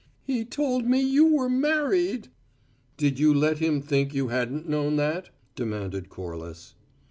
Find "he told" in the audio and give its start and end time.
0.23-0.87